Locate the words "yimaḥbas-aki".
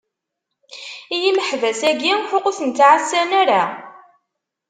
1.23-2.13